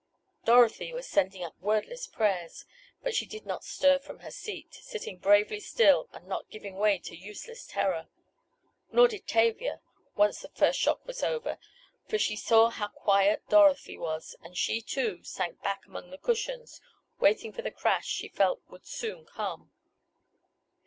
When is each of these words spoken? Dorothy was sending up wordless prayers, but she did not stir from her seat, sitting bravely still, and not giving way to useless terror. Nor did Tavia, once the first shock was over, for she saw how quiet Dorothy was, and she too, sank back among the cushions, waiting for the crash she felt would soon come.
Dorothy 0.45 0.91
was 0.93 1.07
sending 1.07 1.43
up 1.43 1.53
wordless 1.59 2.07
prayers, 2.07 2.65
but 3.03 3.13
she 3.13 3.27
did 3.27 3.45
not 3.45 3.63
stir 3.63 3.99
from 3.99 4.21
her 4.21 4.31
seat, 4.31 4.73
sitting 4.73 5.19
bravely 5.19 5.59
still, 5.59 6.09
and 6.11 6.25
not 6.25 6.49
giving 6.49 6.77
way 6.77 6.97
to 6.97 7.15
useless 7.15 7.67
terror. 7.67 8.07
Nor 8.91 9.09
did 9.09 9.27
Tavia, 9.27 9.79
once 10.15 10.39
the 10.39 10.49
first 10.55 10.79
shock 10.79 11.05
was 11.05 11.21
over, 11.21 11.59
for 12.07 12.17
she 12.17 12.35
saw 12.35 12.71
how 12.71 12.87
quiet 12.87 13.47
Dorothy 13.47 13.99
was, 13.99 14.35
and 14.41 14.57
she 14.57 14.81
too, 14.81 15.23
sank 15.23 15.61
back 15.61 15.85
among 15.85 16.09
the 16.09 16.17
cushions, 16.17 16.81
waiting 17.19 17.53
for 17.53 17.61
the 17.61 17.69
crash 17.69 18.07
she 18.07 18.27
felt 18.27 18.63
would 18.69 18.87
soon 18.87 19.27
come. 19.27 19.69